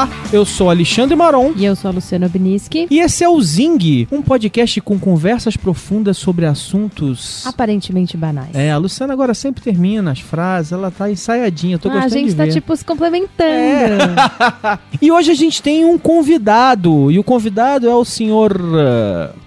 [0.00, 1.52] Olá, eu sou Alexandre Maron.
[1.54, 2.86] E eu sou a Luciana Biniski.
[2.90, 8.54] E esse é o Zing, um podcast com conversas profundas sobre assuntos aparentemente banais.
[8.54, 12.18] É, a Luciana agora sempre termina as frases, ela tá ensaiadinha, tô ah, gostando A
[12.18, 12.52] gente tá ver.
[12.52, 13.34] tipo se complementando.
[13.44, 14.78] É.
[15.02, 19.38] e hoje a gente tem um convidado, e o convidado é o senhor uh...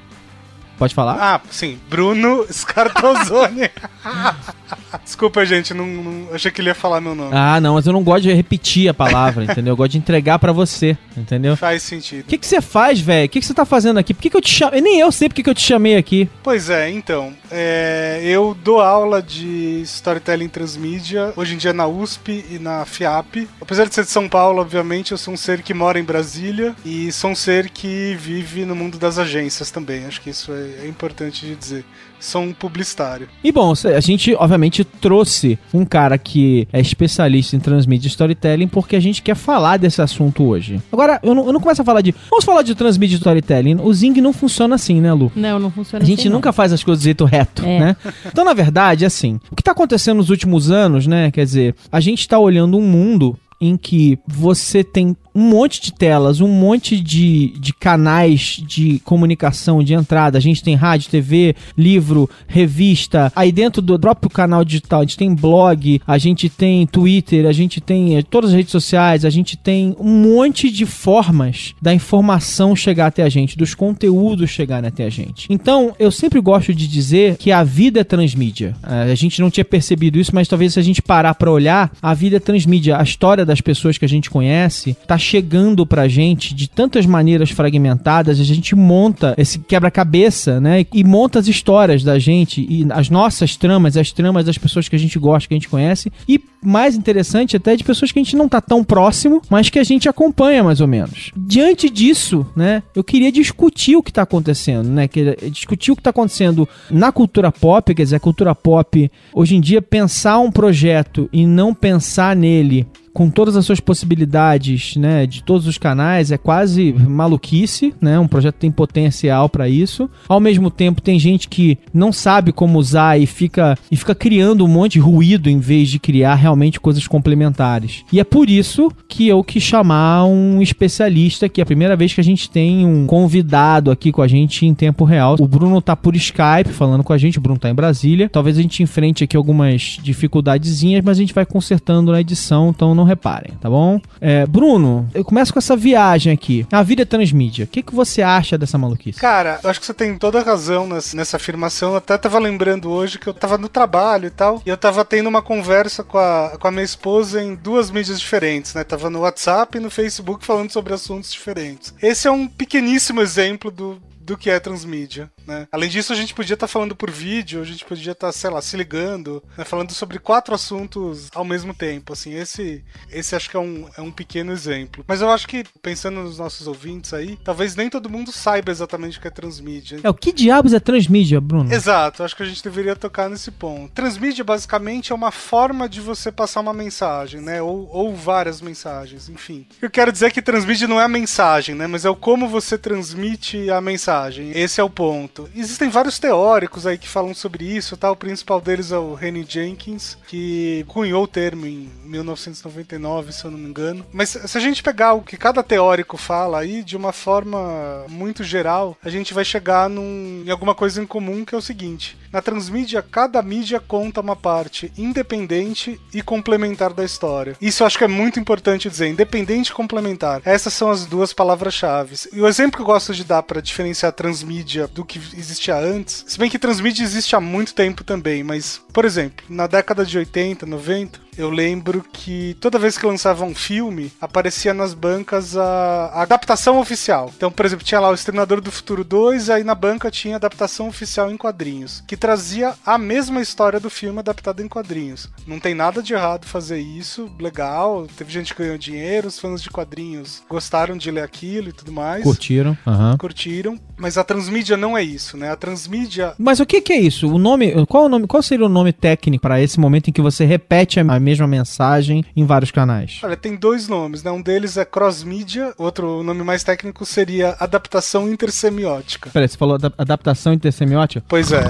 [0.78, 1.18] Pode falar?
[1.20, 1.80] Ah, sim.
[1.90, 3.72] Bruno Scartozone.
[5.04, 7.32] Desculpa, gente, não, não, achei que ele ia falar meu nome.
[7.34, 9.74] Ah, não, mas eu não gosto de repetir a palavra, entendeu?
[9.74, 11.56] Eu gosto de entregar para você, entendeu?
[11.56, 12.22] Faz sentido.
[12.22, 13.26] O que, que você faz, velho?
[13.26, 14.14] O que, que você tá fazendo aqui?
[14.14, 14.82] Por que, que eu te chamei?
[14.82, 16.30] Nem eu sei porque que eu te chamei aqui.
[16.42, 17.34] Pois é, então.
[17.52, 23.48] É, eu dou aula de Storytelling Transmídia, hoje em dia na USP e na FIAP.
[23.62, 26.76] Apesar de ser de São Paulo, obviamente, eu sou um ser que mora em Brasília
[26.86, 30.06] e sou um ser que vive no mundo das agências também.
[30.06, 31.86] Acho que isso é, é importante de dizer
[32.24, 33.28] sou um publicitário.
[33.44, 38.96] E bom, a gente obviamente trouxe um cara que é especialista em transmídia storytelling porque
[38.96, 40.82] a gente quer falar desse assunto hoje.
[40.92, 42.14] Agora, eu não, eu não começo a falar de.
[42.30, 43.76] Vamos falar de transmídia storytelling.
[43.82, 45.32] O Zing não funciona assim, né, Lu?
[45.36, 46.12] Não, não funciona assim.
[46.12, 46.54] A gente assim, nunca não.
[46.54, 47.80] faz as coisas do jeito reto, é.
[47.80, 47.96] né?
[48.26, 51.32] Então, na verdade, assim, o que está acontecendo nos últimos anos, né?
[51.32, 55.94] Quer dizer, a gente está olhando um mundo em que você tem um monte de
[55.94, 60.38] telas, um monte de, de canais de comunicação de entrada.
[60.38, 63.32] A gente tem rádio, TV, livro, revista.
[63.36, 67.52] Aí dentro do próprio canal digital, a gente tem blog, a gente tem Twitter, a
[67.52, 71.94] gente tem eh, todas as redes sociais, a gente tem um monte de formas da
[71.94, 75.48] informação chegar até a gente, dos conteúdos chegarem até a gente.
[75.50, 78.76] Então, eu sempre gosto de dizer que a vida é transmídia.
[78.84, 81.92] Eh, a gente não tinha percebido isso, mas talvez se a gente parar para olhar,
[82.02, 82.98] a vida é transmídia.
[82.98, 87.50] A história das pessoas que a gente conhece tá chegando pra gente de tantas maneiras
[87.50, 90.86] fragmentadas, a gente monta esse quebra-cabeça, né?
[90.94, 94.96] E monta as histórias da gente e as nossas tramas, as tramas das pessoas que
[94.96, 96.12] a gente gosta, que a gente conhece.
[96.28, 99.80] E mais interessante até de pessoas que a gente não tá tão próximo, mas que
[99.80, 101.32] a gente acompanha mais ou menos.
[101.36, 105.10] Diante disso, né, eu queria discutir o que tá acontecendo, né?
[105.52, 109.62] Discutir o que tá acontecendo na cultura pop, quer dizer, a cultura pop, hoje em
[109.62, 115.44] dia, pensar um projeto e não pensar nele com todas as suas possibilidades, né, de
[115.44, 118.18] todos os canais, é quase maluquice, né?
[118.20, 120.10] Um projeto tem potencial para isso.
[120.28, 124.66] Ao mesmo tempo, tem gente que não sabe como usar e fica e fica criando
[124.66, 128.04] um monte de ruído em vez de criar realmente coisas complementares.
[128.12, 132.14] E é por isso que eu quis chamar um especialista, que é a primeira vez
[132.14, 135.36] que a gente tem um convidado aqui com a gente em tempo real.
[135.40, 138.30] O Bruno tá por Skype falando com a gente, o Bruno tá em Brasília.
[138.30, 142.96] Talvez a gente enfrente aqui algumas dificuldadezinhas, mas a gente vai consertando na edição, então
[142.96, 144.02] não não reparem, tá bom?
[144.20, 146.66] É, Bruno, eu começo com essa viagem aqui.
[146.72, 147.66] A vida é transmídia.
[147.66, 149.20] O que, que você acha dessa maluquice?
[149.20, 151.92] Cara, eu acho que você tem toda a razão nessa, nessa afirmação.
[151.92, 155.04] Eu até tava lembrando hoje que eu tava no trabalho e tal, e eu tava
[155.04, 158.84] tendo uma conversa com a, com a minha esposa em duas mídias diferentes, né?
[158.84, 161.94] Tava no WhatsApp e no Facebook falando sobre assuntos diferentes.
[162.02, 165.68] Esse é um pequeníssimo exemplo do, do que é transmídia, né?
[165.72, 168.34] Além disso, a gente podia estar tá falando por vídeo, a gente podia estar, tá,
[168.34, 169.64] sei lá, se ligando, né?
[169.64, 174.02] falando sobre quatro assuntos ao mesmo tempo, assim, esse, esse acho que é um, é
[174.02, 175.04] um pequeno exemplo.
[175.08, 179.18] Mas eu acho que, pensando nos nossos ouvintes aí, talvez nem todo mundo saiba exatamente
[179.18, 180.00] o que é transmídia.
[180.04, 181.74] É, o que diabos é transmídia, Bruno?
[181.74, 183.94] Exato, acho que a gente deveria tocar nesse ponto.
[183.94, 187.62] Transmídia, basicamente, é uma forma de você passar uma mensagem, né?
[187.62, 189.66] Ou, ou várias mensagens, enfim.
[189.82, 191.88] Eu quero dizer que transmídia não é a mensagem, né?
[191.88, 194.52] Mas é o como você transmite a mensagem mensagem.
[194.54, 195.33] Esse é o ponto.
[195.56, 198.12] Existem vários teóricos aí que falam sobre isso, tá?
[198.12, 203.52] O principal deles é o Henry Jenkins, que cunhou o termo em 1999, se eu
[203.52, 204.06] não me engano.
[204.12, 208.44] Mas se a gente pegar o que cada teórico fala aí de uma forma muito
[208.44, 212.18] geral, a gente vai chegar num, em alguma coisa em comum que é o seguinte:
[212.34, 217.56] na transmídia, cada mídia conta uma parte independente e complementar da história.
[217.62, 220.42] Isso eu acho que é muito importante dizer, independente e complementar.
[220.44, 222.16] Essas são as duas palavras-chave.
[222.34, 226.26] E o exemplo que eu gosto de dar para diferenciar transmídia do que existia antes.
[226.28, 230.18] Se bem que transmídia existe há muito tempo também, mas, por exemplo, na década de
[230.18, 236.12] 80, 90, eu lembro que toda vez que lançava um filme, aparecia nas bancas a,
[236.14, 237.32] a adaptação oficial.
[237.36, 240.38] Então, por exemplo, tinha lá o Exterminador do Futuro 2, aí na banca tinha a
[240.38, 245.30] adaptação oficial em quadrinhos, que trazia a mesma história do filme adaptada em quadrinhos.
[245.46, 248.08] Não tem nada de errado fazer isso, legal.
[248.18, 251.92] Teve gente que ganhou dinheiro, os fãs de quadrinhos gostaram de ler aquilo e tudo
[251.92, 252.24] mais.
[252.24, 252.78] Curtiram.
[252.86, 253.18] aham.
[253.18, 255.52] Curtiram, mas a transmídia não é isso, né?
[255.52, 257.28] A transmídia Mas o que, que é isso?
[257.28, 260.22] O nome, qual, o nome, qual seria o nome técnico para esse momento em que
[260.22, 263.20] você repete a mesma mensagem em vários canais?
[263.24, 264.32] Olha, tem dois nomes, né?
[264.32, 269.30] Um deles é cross-mídia, outro nome mais técnico seria adaptação intersemiótica.
[269.32, 271.26] Peraí, você falou da adaptação intersemiótica?
[271.28, 271.64] Pois é.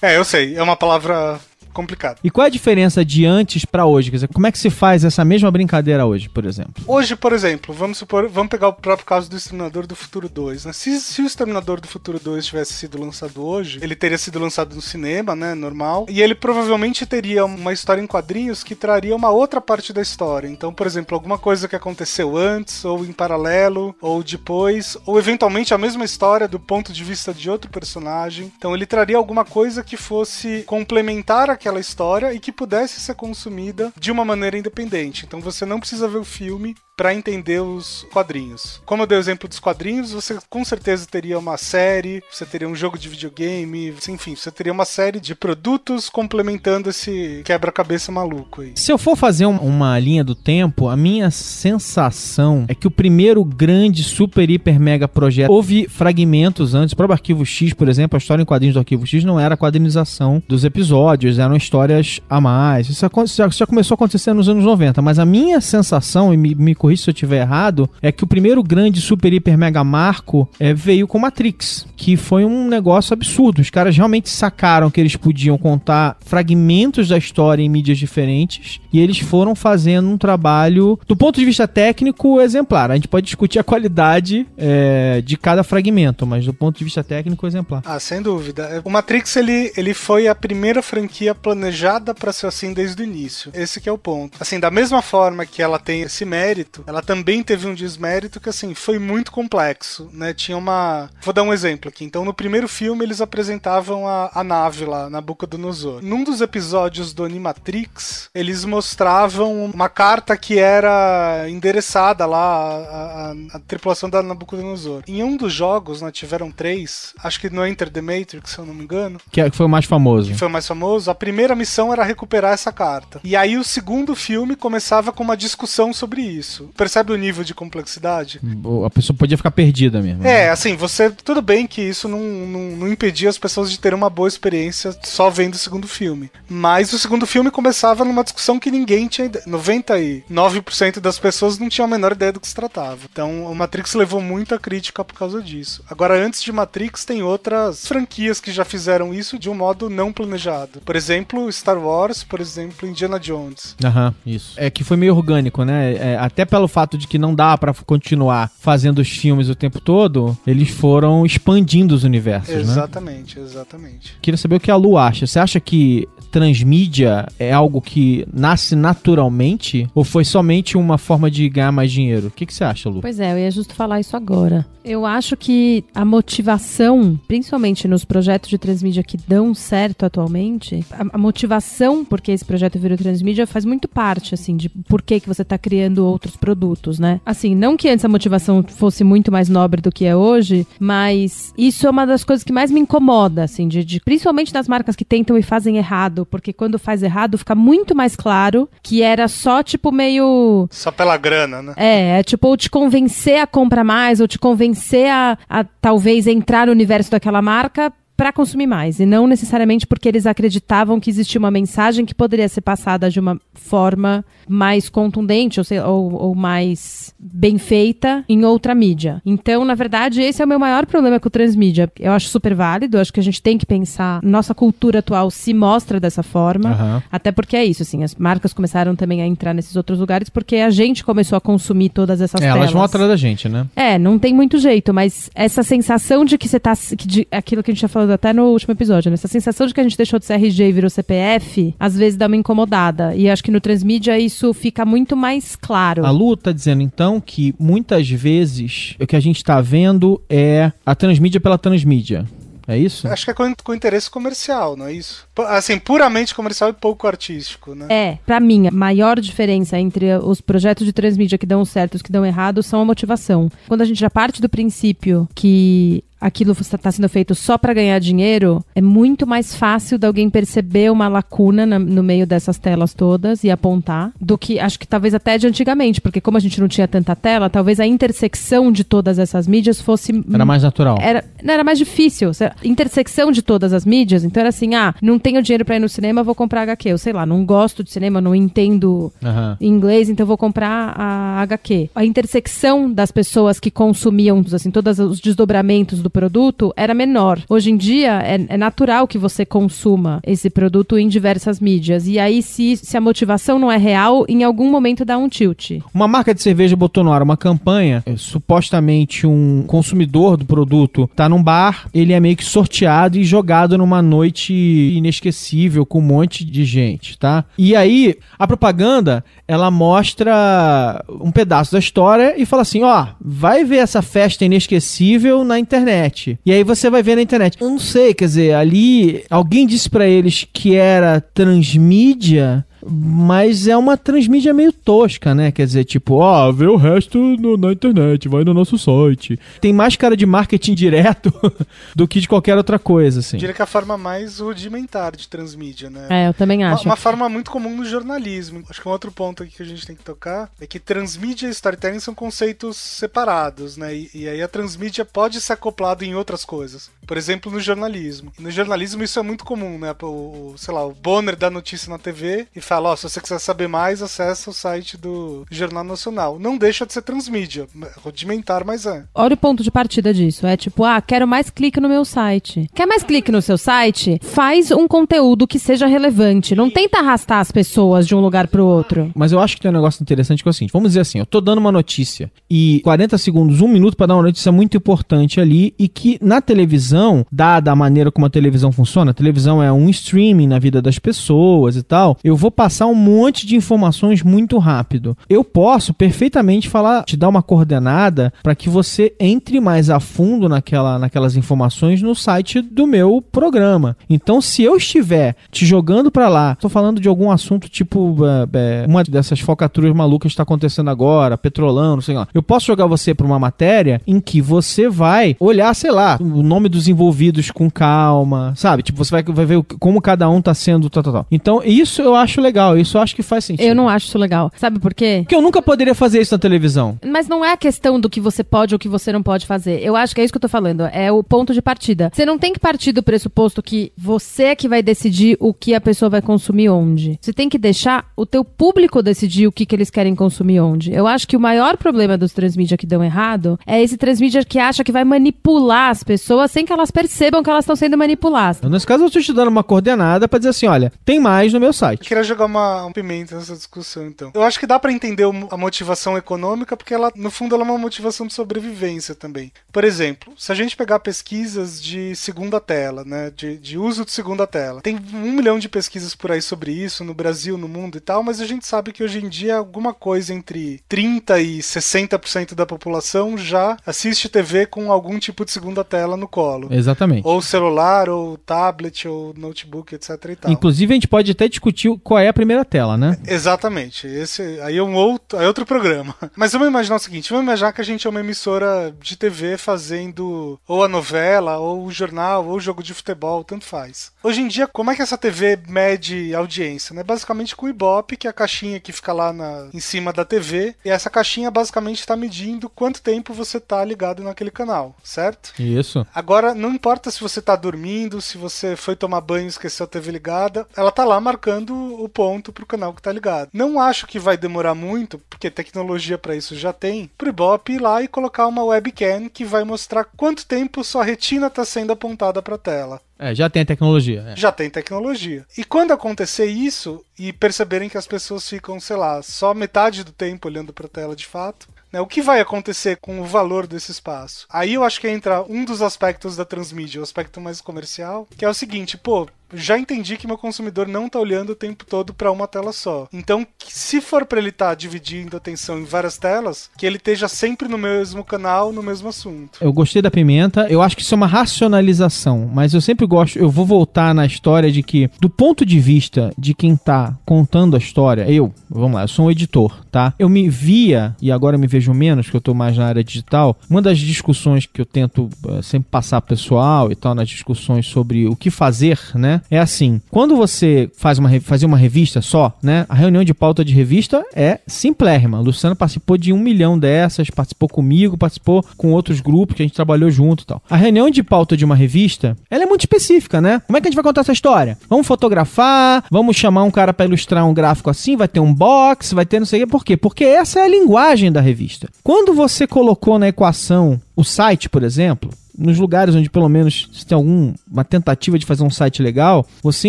[0.02, 1.40] é, eu sei, é uma palavra
[1.74, 2.18] complicada.
[2.24, 4.10] E qual é a diferença de antes pra hoje?
[4.10, 6.82] Quer dizer, como é que se faz essa mesma brincadeira hoje, por exemplo?
[6.86, 10.64] Hoje, por exemplo, vamos supor, vamos pegar o próprio caso do Exterminador do Futuro 2,
[10.66, 10.72] né?
[10.72, 14.74] Se, se o Exterminador do Futuro 2 tivesse sido lançado hoje, ele teria sido lançado
[14.74, 19.30] no cinema, né, normal, e ele provavelmente teria uma história em quadrinhos que traria uma
[19.30, 20.48] outra parte da história.
[20.48, 25.74] Então, por exemplo, alguma coisa que aconteceu antes, ou em paralelo, ou depois, ou eventualmente
[25.74, 28.52] a mesma história do ponto de vista de outro personagem.
[28.56, 33.90] Então, ele traria alguma coisa que fosse complementar aquela história e que pudesse ser consumida
[33.98, 35.24] de uma maneira independente.
[35.24, 38.80] Então, você não precisa ver o filme para entender os quadrinhos.
[38.86, 42.68] Como eu dei o exemplo dos quadrinhos, você com certeza teria uma série, você teria
[42.68, 48.60] um jogo de videogame, enfim, você teria uma série de produtos complementando esse quebra-cabeça maluco
[48.62, 48.72] aí.
[48.76, 52.90] Se eu for fazer um- uma linha do tempo, a minha sensação é que o
[52.90, 56.92] primeiro grande super hiper mega projeto houve fragmentos antes.
[56.92, 59.54] O próprio Arquivo X, por exemplo, a história em quadrinhos do Arquivo X não era
[59.54, 62.88] a quadrinização dos episódios, eram histórias a mais.
[62.88, 66.74] Isso já começou a acontecer nos anos 90, mas a minha sensação, e me, me
[66.84, 70.74] corrija se eu estiver errado, é que o primeiro grande super hiper mega marco é,
[70.74, 73.62] veio com Matrix, que foi um negócio absurdo.
[73.62, 79.00] Os caras realmente sacaram que eles podiam contar fragmentos da história em mídias diferentes e
[79.00, 82.90] eles foram fazendo um trabalho, do ponto de vista técnico, exemplar.
[82.90, 87.02] A gente pode discutir a qualidade é, de cada fragmento, mas do ponto de vista
[87.02, 87.80] técnico, exemplar.
[87.86, 88.82] Ah, sem dúvida.
[88.84, 93.50] O Matrix ele, ele foi a primeira franquia planejada para ser assim desde o início.
[93.54, 94.36] Esse que é o ponto.
[94.38, 98.48] Assim, da mesma forma que ela tem esse mérito, ela também teve um desmérito que
[98.48, 100.32] assim foi muito complexo, né?
[100.34, 102.04] Tinha uma, vou dar um exemplo aqui.
[102.04, 106.02] Então, no primeiro filme eles apresentavam a, a nave lá na boca do Nosor.
[106.02, 113.34] Num dos episódios do Animatrix, eles mostravam uma carta que era endereçada lá à, à-
[113.56, 115.02] à tripulação da Nabucodonosor.
[115.06, 118.66] Em um dos jogos, né, tiveram três, acho que no Enter the Matrix, se eu
[118.66, 120.30] não me engano, é- que foi o mais famoso.
[120.30, 123.20] que foi o mais famoso, a primeira missão era recuperar essa carta.
[123.24, 126.63] E aí o segundo filme começava com uma discussão sobre isso.
[126.76, 128.40] Percebe o nível de complexidade?
[128.84, 130.26] A pessoa podia ficar perdida mesmo.
[130.26, 131.10] É, assim, você.
[131.10, 134.96] Tudo bem que isso não, não, não impedia as pessoas de terem uma boa experiência
[135.02, 136.30] só vendo o segundo filme.
[136.48, 139.44] Mas o segundo filme começava numa discussão que ninguém tinha ideia.
[139.46, 143.00] 99% das pessoas não tinham a menor ideia do que se tratava.
[143.10, 145.82] Então o Matrix levou muita crítica por causa disso.
[145.88, 150.12] Agora, antes de Matrix, tem outras franquias que já fizeram isso de um modo não
[150.12, 150.80] planejado.
[150.80, 153.76] Por exemplo, Star Wars, por exemplo, Indiana Jones.
[153.84, 154.54] Aham, isso.
[154.56, 155.94] É que foi meio orgânico, né?
[155.94, 159.80] É, até pelo fato de que não dá pra continuar fazendo os filmes o tempo
[159.80, 162.60] todo, eles foram expandindo os universos, né?
[162.60, 164.16] Exatamente, exatamente.
[164.22, 165.26] Queria saber o que a Lu acha.
[165.26, 171.48] Você acha que transmídia é algo que nasce naturalmente ou foi somente uma forma de
[171.48, 172.26] ganhar mais dinheiro?
[172.26, 173.00] O que, que você acha, Lu?
[173.00, 174.66] Pois é, eu ia justo falar isso agora.
[174.84, 181.06] Eu acho que a motivação, principalmente nos projetos de transmídia que dão certo atualmente, a,
[181.14, 185.28] a motivação porque esse projeto virou transmídia faz muito parte, assim, de por que, que
[185.28, 187.18] você tá criando outros produtos, né?
[187.24, 191.54] Assim, não que antes a motivação fosse muito mais nobre do que é hoje, mas
[191.56, 194.94] isso é uma das coisas que mais me incomoda, assim, de, de- principalmente das marcas
[194.96, 199.28] que tentam e fazem errado, porque quando faz errado fica muito mais claro que era
[199.28, 201.74] só, tipo, meio Só pela grana, né?
[201.76, 206.26] é, é tipo, ou te convencer a comprar mais, ou te convencer a, a talvez
[206.26, 209.00] entrar no universo daquela marca pra consumir mais.
[209.00, 213.18] E não necessariamente porque eles acreditavam que existia uma mensagem que poderia ser passada de
[213.20, 219.22] uma forma mais contundente, ou, sei- ou, ou mais bem feita em outra mídia.
[219.24, 221.90] Então, na verdade, esse é o meu maior problema com o transmídia.
[221.98, 224.20] Eu acho super válido, acho que a gente tem que pensar.
[224.22, 226.70] Nossa cultura atual se mostra dessa forma.
[226.70, 227.02] Aham.
[227.10, 230.56] Até porque é isso, assim, as marcas começaram também a entrar nesses outros lugares porque
[230.56, 232.58] a gente começou a consumir todas essas É, telas.
[232.60, 233.66] elas vão atrás da gente, né?
[233.74, 236.74] É, não tem muito jeito, mas essa sensação de que você tá.
[236.76, 239.14] que de- aquilo que a gente já falou até no último episódio, né?
[239.14, 242.16] Essa sensação de que a gente deixou de ser RG e virou CPF, às vezes
[242.18, 243.14] dá uma incomodada.
[243.14, 246.04] E acho que no Transmídia isso fica muito mais claro.
[246.04, 250.72] A Lu tá dizendo então que muitas vezes o que a gente tá vendo é
[250.84, 252.26] a transmídia pela transmídia.
[252.66, 253.06] É isso?
[253.08, 255.26] Acho que é com, com interesse comercial, não é isso?
[255.34, 257.86] P- Assim, puramente comercial e pouco artístico, né?
[257.90, 261.96] É, pra mim, a maior diferença entre os projetos de transmídia que dão certo e
[261.96, 263.50] os que dão errado são a motivação.
[263.68, 267.98] Quando a gente já parte do princípio que aquilo está sendo feito só para ganhar
[267.98, 272.94] dinheiro, é muito mais fácil de alguém perceber uma lacuna na- no meio dessas telas
[272.94, 276.60] todas e apontar, do que acho que talvez até de antigamente, porque como a gente
[276.60, 280.96] não tinha tanta tela, talvez a intersecção de todas essas mídias fosse Era mais natural.
[281.00, 282.32] era, não, era mais difícil.
[282.32, 284.24] Se- Intersecção de todas as mídias.
[284.24, 286.88] Então era assim: ah, não tenho dinheiro pra ir no cinema, vou comprar HQ.
[286.88, 289.56] Eu sei lá, não gosto de cinema, não entendo Aham.
[289.60, 291.90] inglês, então vou comprar a HQ.
[291.94, 297.40] A intersecção das pessoas que consumiam, assim, todos os desdobramentos do produto era menor.
[297.48, 302.06] Hoje em dia é, é natural que você consuma esse produto em diversas mídias.
[302.06, 305.72] E aí, se, se a motivação não é real, em algum momento dá um tilt.
[305.92, 311.10] Uma marca de cerveja botou no ar uma campanha, é, supostamente um consumidor do produto
[311.16, 316.02] tá num bar, ele é meio que sorteado e jogado numa noite inesquecível com um
[316.02, 317.44] monte de gente, tá?
[317.58, 323.64] E aí, a propaganda, ela mostra um pedaço da história e fala assim, ó, vai
[323.64, 326.03] ver essa festa inesquecível na internet.
[326.44, 327.56] E aí você vai ver na internet.
[327.60, 333.76] Eu não sei, quer dizer, ali alguém disse pra eles que era transmídia, mas é
[333.76, 335.50] uma transmídia meio tosca, né?
[335.52, 339.38] Quer dizer, tipo, ó, vê o resto no- na internet, vai no nosso site.
[339.60, 341.32] Tem mais cara de marketing direto
[341.94, 343.36] do que de qualquer outra coisa, assim.
[343.36, 346.06] Eu diria que é a forma mais rudimentar de transmídia, né?
[346.10, 346.84] É, eu também Uma, acho.
[346.84, 348.62] uma forma muito comum no jornalismo.
[348.68, 351.46] Acho que um outro ponto aqui que a gente tem que tocar é que transmídia
[351.46, 353.94] e storytelling são conceitos separados, né?
[353.94, 356.90] E, e aí a transmídia pode ser acoplada em outras coisas.
[357.06, 358.32] Por exemplo, no jornalismo.
[358.38, 359.94] E no jornalismo isso é muito comum, né?
[360.02, 363.38] O, sei lá, o Bonner dá notícia na TV e fala, ó, se você quiser
[363.38, 366.38] saber mais, acessa o site do Jornal Nacional.
[366.40, 367.66] Não deixa de ser transmídia.
[368.02, 369.04] Rudimentar, mas é.
[369.14, 370.46] Olha o ponto de partida disso.
[370.46, 372.68] É tipo, ah, quero mais clique no meu site.
[372.74, 374.18] Quer mais clique no seu site?
[374.22, 376.56] Faz um conteúdo que seja relevante.
[376.56, 379.10] Não tenta arrastar as pessoas de um lugar pro outro.
[379.14, 381.20] Mas eu acho que tem um negócio interessante que é o seguinte: vamos dizer assim,
[381.20, 384.76] eu tô dando uma notícia e 40 segundos, um minuto pra dar uma notícia muito
[384.76, 389.62] importante ali e que na televisão, dada a maneira como a televisão funciona, a televisão
[389.62, 393.56] é um streaming na vida das pessoas e tal, eu vou passar um monte de
[393.56, 395.16] informações muito rápido.
[395.28, 400.48] Eu posso perfeitamente falar, te dar uma coordenada para que você entre mais a fundo
[400.48, 403.96] naquela, naquelas informações no site do meu programa.
[404.08, 408.82] Então, se eu estiver te jogando para lá, tô falando de algum assunto tipo é,
[408.82, 412.28] é, uma dessas focaturas malucas que está acontecendo agora, petrolão, não sei lá.
[412.32, 416.42] Eu posso jogar você para uma matéria em que você vai olhar, sei lá, o
[416.42, 418.82] nome dos envolvidos com calma, sabe?
[418.82, 421.26] Tipo, você vai, vai ver como cada um tá sendo, tal, tal, tal.
[421.30, 423.66] Então, isso eu acho legal, isso eu acho que faz sentido.
[423.66, 424.50] Eu não acho isso legal.
[424.56, 425.20] Sabe por quê?
[425.22, 426.98] Porque eu nunca poderia fazer isso na televisão.
[427.04, 429.80] Mas não é a questão do que você pode ou que você não pode fazer.
[429.82, 430.82] Eu acho que é isso que eu tô falando.
[430.92, 432.10] É o ponto de partida.
[432.12, 435.74] Você não tem que partir do pressuposto que você é que vai decidir o que
[435.74, 437.18] a pessoa vai consumir onde.
[437.20, 440.92] Você tem que deixar o teu público decidir o que, que eles querem consumir onde.
[440.92, 444.58] Eu acho que o maior problema dos transmídia que dão errado é esse transmídia que
[444.58, 448.60] acha que vai manipular as pessoas sem que elas percebam que elas estão sendo manipuladas.
[448.70, 451.60] Nesse caso, eu estou te dando uma coordenada para dizer assim: olha, tem mais no
[451.60, 452.08] meu Eu site.
[452.08, 454.30] queria jogar uma, um pimenta nessa discussão, então.
[454.34, 457.68] Eu acho que dá pra entender a motivação econômica, porque ela, no fundo, ela é
[457.68, 459.52] uma motivação de sobrevivência também.
[459.72, 464.12] Por exemplo, se a gente pegar pesquisas de segunda tela, né, de, de uso de
[464.12, 467.98] segunda tela, tem um milhão de pesquisas por aí sobre isso, no Brasil, no mundo
[467.98, 471.58] e tal, mas a gente sabe que hoje em dia alguma coisa entre 30% e
[471.58, 476.68] 60% da população já assiste TV com algum tipo de segunda tela no colo.
[476.70, 477.26] Exatamente.
[477.26, 480.52] Ou celular, ou tablet, ou notebook, etc e tal.
[480.52, 483.18] Inclusive, a gente pode até discutir qual é a primeira tela, né?
[483.26, 484.06] Exatamente.
[484.06, 486.14] Esse aí é um outro, é outro programa.
[486.36, 489.56] Mas vamos imaginar o seguinte: vamos imaginar que a gente é uma emissora de TV
[489.56, 494.12] fazendo ou a novela, ou o jornal, ou o jogo de futebol, tanto faz.
[494.22, 496.94] Hoje em dia, como é que essa TV mede audiência?
[496.94, 497.02] Né?
[497.02, 500.24] Basicamente com o Ibope, que é a caixinha que fica lá na, em cima da
[500.24, 505.52] TV, e essa caixinha basicamente está medindo quanto tempo você está ligado naquele canal, certo?
[505.58, 506.06] Isso.
[506.14, 509.88] Agora, não importa se você tá dormindo, se você foi tomar banho e esqueceu a
[509.88, 513.50] TV ligada, ela tá lá marcando o ponto pro canal que tá ligado.
[513.52, 517.80] Não acho que vai demorar muito, porque tecnologia para isso já tem, pro Ibope ir
[517.80, 522.40] lá e colocar uma webcam que vai mostrar quanto tempo sua retina tá sendo apontada
[522.40, 523.00] pra tela.
[523.18, 524.24] É, já tem a tecnologia.
[524.28, 524.36] é.
[524.36, 525.44] Já tem tecnologia.
[525.58, 530.12] E quando acontecer isso e perceberem que as pessoas ficam, sei lá, só metade do
[530.12, 533.92] tempo olhando pra tela de fato, né, o que vai acontecer com o valor desse
[533.92, 534.46] espaço?
[534.50, 538.44] Aí eu acho que entra um dos aspectos da transmídia, o aspecto mais comercial, que
[538.44, 542.14] é o seguinte, pô, já entendi que meu consumidor não tá olhando o tempo todo
[542.14, 543.06] para uma tela só.
[543.12, 546.96] Então, se for para ele estar tá dividindo a atenção em várias telas, que ele
[546.96, 549.58] esteja sempre no mesmo canal, no mesmo assunto.
[549.60, 553.38] Eu gostei da pimenta, eu acho que isso é uma racionalização, mas eu sempre gosto,
[553.38, 557.74] eu vou voltar na história de que, do ponto de vista de quem tá contando
[557.74, 560.14] a história, eu, vamos lá, eu sou um editor, tá?
[560.18, 563.56] Eu me via, e agora me vejo menos, que eu tô mais na área digital,
[563.68, 568.26] uma das discussões que eu tento uh, sempre passar pessoal e tal, nas discussões sobre
[568.26, 569.40] o que fazer, né?
[569.50, 572.86] É assim, quando você faz uma, fazer uma revista só, né?
[572.88, 575.40] A reunião de pauta de revista é simplérrima.
[575.40, 579.74] Luciano participou de um milhão dessas, participou comigo, participou com outros grupos que a gente
[579.74, 580.62] trabalhou junto e tal.
[580.68, 583.60] A reunião de pauta de uma revista, ela é muito específica, né?
[583.66, 584.78] Como é que a gente vai contar essa história?
[584.88, 589.14] Vamos fotografar, vamos chamar um cara para ilustrar um gráfico assim, vai ter um box,
[589.14, 589.70] vai ter não sei o quê.
[589.70, 589.96] Por quê?
[589.96, 591.88] Porque essa é a linguagem da revista.
[592.02, 597.06] Quando você colocou na equação o site, por exemplo, nos lugares onde pelo menos se
[597.06, 599.88] tem alguma tentativa de fazer um site legal, você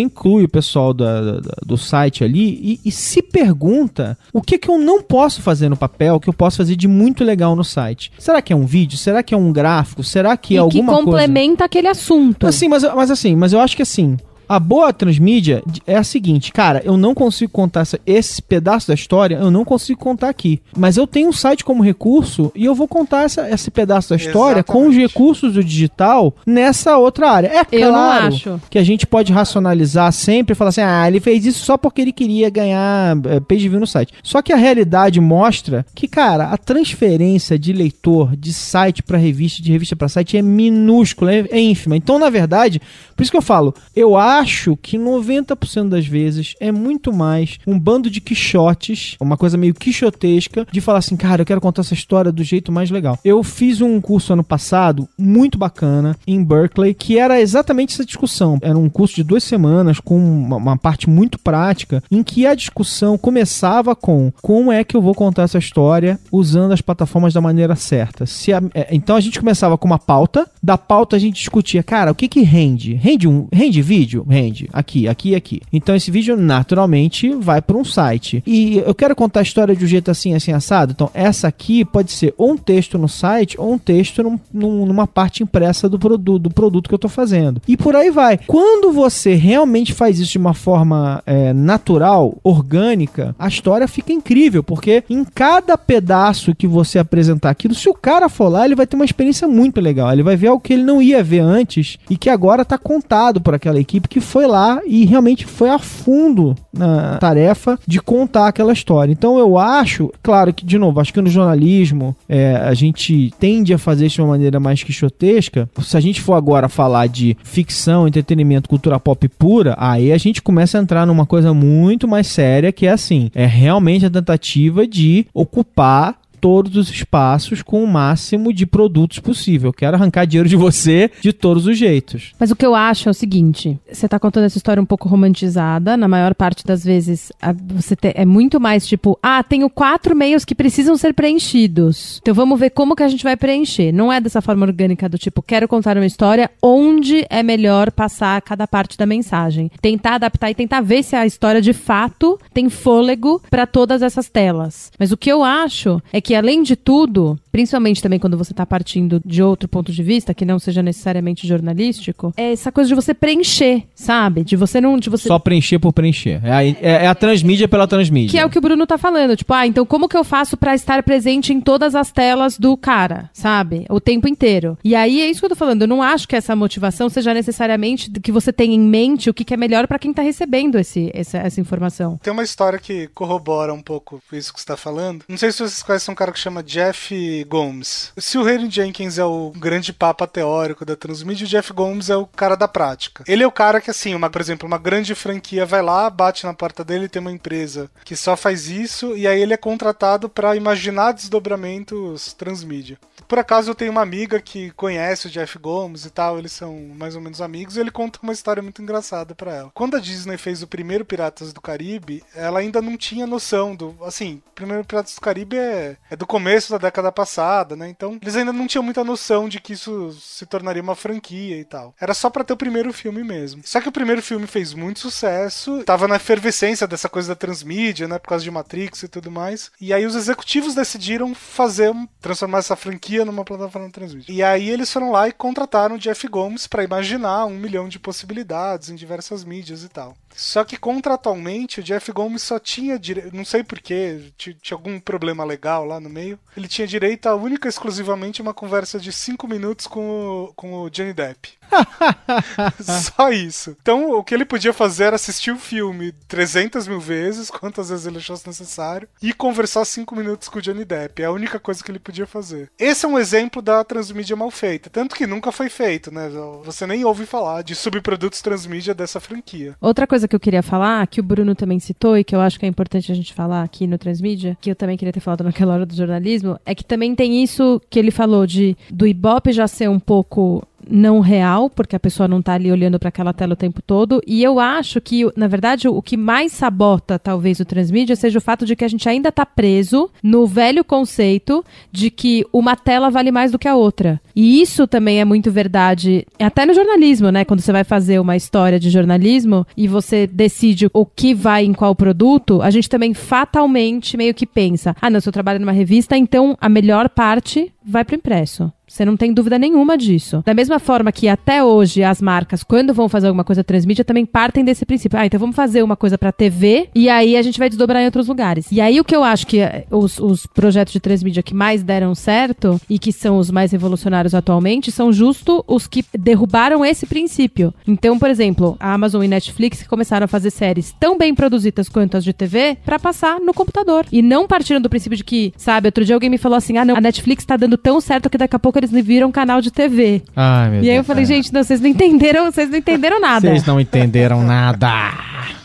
[0.00, 4.70] inclui o pessoal da, da, do site ali e, e, se pergunta o que, que
[4.70, 7.64] eu não posso fazer no papel, o que eu posso fazer de muito legal no
[7.64, 8.12] site.
[8.18, 8.96] Será que é um vídeo?
[8.96, 10.02] Será que é um gráfico?
[10.02, 10.98] Será que é e alguma coisa...
[10.98, 11.64] que complementa coisa?
[11.64, 12.46] aquele assunto.
[12.46, 14.16] Assim, mas, mas assim, mas eu acho que assim,
[14.48, 18.94] a boa transmídia é a seguinte, cara, eu não consigo contar essa, esse pedaço da
[18.94, 20.60] história, eu não consigo contar aqui.
[20.76, 24.16] Mas eu tenho um site como recurso e eu vou contar essa, esse pedaço da
[24.16, 24.84] história Exatamente.
[24.84, 27.48] com os recursos do digital nessa outra área.
[27.48, 31.44] É eu claro que a gente pode racionalizar sempre e falar assim, ah, ele fez
[31.44, 34.12] isso só porque ele queria ganhar é, page view no site.
[34.22, 39.62] Só que a realidade mostra que, cara, a transferência de leitor de site para revista,
[39.62, 41.96] de revista para site é minúscula, é, é ínfima.
[41.96, 42.80] Então, na verdade,
[43.14, 47.58] por isso que eu falo, eu acho acho que 90% das vezes é muito mais
[47.66, 51.82] um bando de quixotes, uma coisa meio quixotesca, de falar assim, cara, eu quero contar
[51.82, 53.18] essa história do jeito mais legal.
[53.24, 58.58] Eu fiz um curso ano passado, muito bacana, em Berkeley, que era exatamente essa discussão.
[58.60, 62.54] Era um curso de duas semanas, com uma, uma parte muito prática, em que a
[62.54, 67.40] discussão começava com como é que eu vou contar essa história usando as plataformas da
[67.40, 68.24] maneira certa.
[68.24, 72.12] A, é, então a gente começava com uma pauta, da pauta a gente discutia, cara,
[72.12, 72.94] o que que rende?
[72.94, 74.25] Rende um rende vídeo?
[74.28, 75.60] Rende aqui, aqui e aqui.
[75.72, 78.42] Então esse vídeo naturalmente vai para um site.
[78.46, 80.92] E eu quero contar a história de um jeito assim, assim, assado.
[80.92, 84.86] Então essa aqui pode ser ou um texto no site ou um texto num, num,
[84.86, 87.60] numa parte impressa do, produto, do produto que eu estou fazendo.
[87.66, 88.38] E por aí vai.
[88.46, 94.62] Quando você realmente faz isso de uma forma é, natural, orgânica, a história fica incrível,
[94.62, 98.86] porque em cada pedaço que você apresentar aquilo, se o cara for lá, ele vai
[98.86, 100.12] ter uma experiência muito legal.
[100.12, 103.40] Ele vai ver algo que ele não ia ver antes e que agora está contado
[103.40, 108.48] por aquela equipe que foi lá e realmente foi a fundo na tarefa de contar
[108.48, 109.12] aquela história.
[109.12, 113.72] Então eu acho, claro que, de novo, acho que no jornalismo é, a gente tende
[113.72, 115.68] a fazer isso de uma maneira mais quixotesca.
[115.82, 120.42] Se a gente for agora falar de ficção, entretenimento, cultura pop pura, aí a gente
[120.42, 124.86] começa a entrar numa coisa muito mais séria que é assim: é realmente a tentativa
[124.86, 129.72] de ocupar todos os espaços com o máximo de produtos possível.
[129.72, 132.32] Quero arrancar dinheiro de você de todos os jeitos.
[132.38, 135.08] Mas o que eu acho é o seguinte: você tá contando essa história um pouco
[135.08, 135.96] romantizada.
[135.96, 137.32] Na maior parte das vezes,
[137.68, 142.18] você é muito mais tipo, ah, tenho quatro meios que precisam ser preenchidos.
[142.22, 143.92] Então vamos ver como que a gente vai preencher.
[143.92, 148.40] Não é dessa forma orgânica do tipo, quero contar uma história onde é melhor passar
[148.42, 149.70] cada parte da mensagem.
[149.80, 154.28] Tentar adaptar e tentar ver se a história de fato tem fôlego para todas essas
[154.28, 154.90] telas.
[154.98, 158.66] Mas o que eu acho é que além de tudo, principalmente também quando você está
[158.66, 162.94] partindo de outro ponto de vista, que não seja necessariamente jornalístico, é essa coisa de
[162.94, 164.44] você preencher, sabe?
[164.44, 164.98] De você não.
[164.98, 165.26] De você...
[165.26, 166.38] Só preencher por preencher.
[166.44, 168.30] É a, é, é a transmídia pela transmídia.
[168.30, 169.34] Que é o que o Bruno tá falando.
[169.34, 172.76] Tipo, ah, então como que eu faço para estar presente em todas as telas do
[172.76, 173.86] cara, sabe?
[173.88, 174.76] O tempo inteiro.
[174.84, 175.80] E aí é isso que eu tô falando.
[175.80, 179.46] Eu não acho que essa motivação seja necessariamente que você tenha em mente o que,
[179.46, 182.18] que é melhor para quem tá recebendo esse, essa, essa informação.
[182.22, 185.24] Tem uma história que corrobora um pouco isso que você tá falando.
[185.26, 188.12] Não sei se vocês conhecem um cara que chama Jeff Gomes.
[188.18, 192.16] Se o Henry Jenkins é o grande papa teórico da transmídia, o Jeff Gomes é
[192.16, 193.24] o cara da prática.
[193.26, 196.44] Ele é o cara que, assim, uma, por exemplo, uma grande franquia vai lá, bate
[196.44, 200.28] na porta dele, tem uma empresa que só faz isso, e aí ele é contratado
[200.28, 202.98] para imaginar desdobramentos transmídia.
[203.26, 206.76] Por acaso eu tenho uma amiga que conhece o Jeff Gomes e tal, eles são
[206.96, 209.70] mais ou menos amigos, e ele conta uma história muito engraçada para ela.
[209.74, 213.96] Quando a Disney fez o primeiro Piratas do Caribe, ela ainda não tinha noção do.
[214.02, 217.88] Assim, o primeiro Piratas do Caribe é, é do começo da década passada, né?
[217.88, 221.64] Então eles ainda não tinham muita noção de que isso se tornaria uma franquia e
[221.64, 221.94] tal.
[222.00, 223.62] Era só para ter o primeiro filme mesmo.
[223.64, 228.06] Só que o primeiro filme fez muito sucesso, tava na efervescência dessa coisa da transmídia,
[228.06, 228.18] né?
[228.18, 229.70] Por causa de Matrix e tudo mais.
[229.80, 234.32] E aí os executivos decidiram fazer, transformar essa franquia cabia numa plataforma transmídia.
[234.32, 237.98] E aí eles foram lá e contrataram o Jeff Gomes para imaginar um milhão de
[237.98, 240.16] possibilidades em diversas mídias e tal.
[240.36, 245.42] Só que contratualmente o Jeff Gomes só tinha direito, não sei porquê, tinha algum problema
[245.44, 246.38] legal lá no meio.
[246.54, 250.74] Ele tinha direito a única e exclusivamente uma conversa de cinco minutos com o, com
[250.74, 251.56] o Johnny Depp.
[252.80, 253.76] Só isso.
[253.80, 258.06] Então, o que ele podia fazer era assistir o filme 300 mil vezes, quantas vezes
[258.06, 261.22] ele achasse necessário, e conversar 5 minutos com o Johnny Depp.
[261.22, 262.70] É a única coisa que ele podia fazer.
[262.78, 264.90] Esse é um exemplo da transmídia mal feita.
[264.90, 266.28] Tanto que nunca foi feito, né?
[266.64, 269.76] Você nem ouve falar de subprodutos transmídia dessa franquia.
[269.80, 272.58] Outra coisa que eu queria falar, que o Bruno também citou e que eu acho
[272.58, 275.44] que é importante a gente falar aqui no Transmídia, que eu também queria ter falado
[275.44, 279.52] naquela hora do jornalismo, é que também tem isso que ele falou de do Ibope
[279.52, 283.32] já ser um pouco não real, porque a pessoa não está ali olhando para aquela
[283.32, 284.22] tela o tempo todo.
[284.26, 288.42] E eu acho que, na verdade, o que mais sabota, talvez, o transmídia seja o
[288.42, 293.10] fato de que a gente ainda está preso no velho conceito de que uma tela
[293.10, 294.20] vale mais do que a outra.
[294.34, 297.44] E isso também é muito verdade, até no jornalismo, né?
[297.44, 301.72] Quando você vai fazer uma história de jornalismo e você decide o que vai em
[301.72, 305.72] qual produto, a gente também fatalmente meio que pensa: ah, não, se eu trabalho numa
[305.72, 308.72] revista, então a melhor parte vai para o impresso.
[308.88, 310.42] Você não tem dúvida nenhuma disso.
[310.44, 314.24] Da mesma forma que até hoje as marcas, quando vão fazer alguma coisa transmídia, também
[314.24, 315.18] partem desse princípio.
[315.18, 318.06] Ah, então vamos fazer uma coisa para TV e aí a gente vai desdobrar em
[318.06, 318.70] outros lugares.
[318.70, 321.82] E aí o que eu acho que eh, os, os projetos de transmídia que mais
[321.82, 327.06] deram certo e que são os mais revolucionários atualmente são justo os que derrubaram esse
[327.06, 327.74] princípio.
[327.86, 332.16] Então, por exemplo, a Amazon e Netflix começaram a fazer séries tão bem produzidas quanto
[332.16, 334.06] as de TV para passar no computador.
[334.12, 336.84] E não partiram do princípio de que, sabe, outro dia alguém me falou assim: ah,
[336.84, 339.70] não, a Netflix tá dando tão certo que daqui a pouco eles viram canal de
[339.70, 340.22] TV.
[340.34, 341.26] Ai, meu e aí Deus, eu falei, é.
[341.26, 343.48] gente, não, vocês não entenderam, vocês não entenderam nada.
[343.48, 344.88] Vocês não entenderam nada.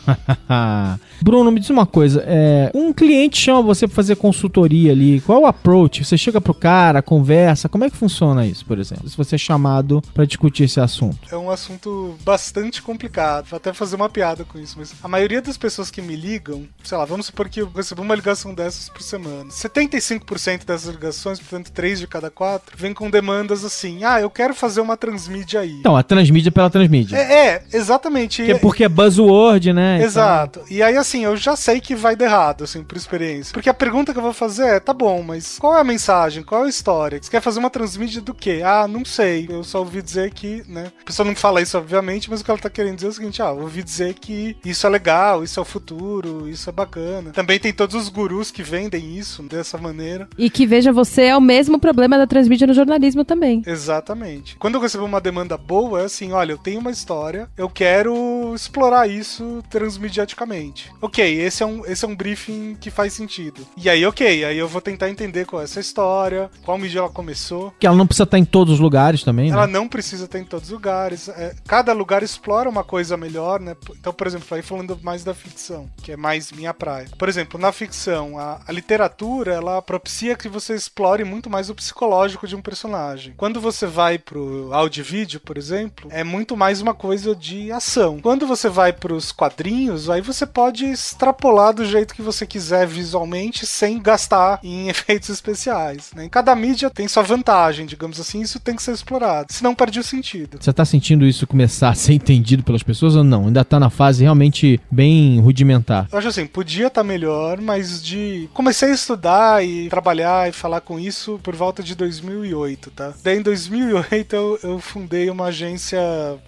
[1.23, 2.23] Bruno, me diz uma coisa.
[2.25, 5.21] É, um cliente chama você para fazer consultoria ali.
[5.21, 6.03] Qual é o approach?
[6.03, 7.69] Você chega pro cara, conversa.
[7.69, 9.07] Como é que funciona isso, por exemplo?
[9.09, 11.17] Se você é chamado para discutir esse assunto.
[11.31, 13.45] É um assunto bastante complicado.
[13.49, 16.65] Vou até fazer uma piada com isso, mas a maioria das pessoas que me ligam,
[16.83, 19.49] sei lá, vamos supor que eu recebo uma ligação dessas por semana.
[19.49, 24.53] 75% dessas ligações, portanto, 3 de cada 4, vem com demandas assim: ah, eu quero
[24.53, 25.79] fazer uma transmídia aí.
[25.79, 27.17] Então, a transmídia pela transmídia.
[27.17, 28.43] É, é exatamente.
[28.43, 30.01] Que é porque é buzzword, né?
[30.03, 30.61] Exato.
[30.69, 33.53] E aí, assim, eu já sei que vai dar errado, assim, por experiência.
[33.53, 36.43] Porque a pergunta que eu vou fazer é: tá bom, mas qual é a mensagem?
[36.43, 37.19] Qual é a história?
[37.21, 38.61] Você quer fazer uma transmídia do quê?
[38.63, 39.47] Ah, não sei.
[39.49, 40.91] Eu só ouvi dizer que, né?
[41.01, 43.13] A pessoa não fala isso, obviamente, mas o que ela tá querendo dizer é o
[43.13, 47.31] seguinte: ah, ouvi dizer que isso é legal, isso é o futuro, isso é bacana.
[47.31, 50.27] Também tem todos os gurus que vendem isso dessa maneira.
[50.37, 53.61] E que veja você é o mesmo problema da transmídia no jornalismo também.
[53.65, 54.55] Exatamente.
[54.57, 58.53] Quando eu recebo uma demanda boa, é assim: olha, eu tenho uma história, eu quero
[58.55, 60.91] explorar isso transmediaticamente.
[61.01, 63.65] Ok, esse é um, esse é um briefing que faz sentido.
[63.75, 67.09] E aí, ok, aí eu vou tentar entender qual é essa história, qual mídia ela
[67.09, 67.73] começou.
[67.79, 69.55] Que ela não precisa estar em todos os lugares também, né?
[69.55, 71.27] Ela não precisa estar em todos os lugares.
[71.29, 73.75] É, cada lugar explora uma coisa melhor, né?
[73.99, 77.07] Então, por exemplo, aí falando mais da ficção, que é mais minha praia.
[77.17, 81.75] Por exemplo, na ficção, a, a literatura, ela propicia que você explore muito mais o
[81.75, 83.33] psicológico de um personagem.
[83.35, 87.71] Quando você vai pro áudio e vídeo, por exemplo, é muito mais uma coisa de
[87.71, 88.19] ação.
[88.19, 93.65] Quando você vai pros quadrinhos, aí você pode extrapolar do jeito que você quiser visualmente,
[93.65, 96.11] sem gastar em efeitos especiais.
[96.15, 96.25] Né?
[96.25, 99.51] Em cada mídia tem sua vantagem, digamos assim, isso tem que ser explorado.
[99.51, 100.57] Senão perde o sentido.
[100.59, 103.47] Você tá sentindo isso começar a ser entendido pelas pessoas ou não?
[103.47, 106.07] Ainda tá na fase realmente bem rudimentar.
[106.11, 108.49] Eu acho assim, podia estar melhor, mas de.
[108.53, 113.13] Comecei a estudar e trabalhar e falar com isso por volta de 2008, tá?
[113.23, 115.99] Daí em 2008 eu, eu fundei uma agência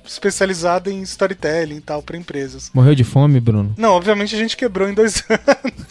[0.06, 2.72] especializada em storytelling e tal, pra empresas.
[2.74, 3.74] Morreu de fome, Bruno?
[3.78, 5.84] Não, obviamente a gente quebrou em dois anos.